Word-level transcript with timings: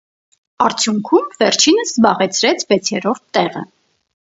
Արդյունքում 0.67 1.29
վերջինս 1.43 1.95
զբաղեցրեց 1.95 2.69
վեցերորդ 2.75 3.27
տեղը։ 3.39 3.69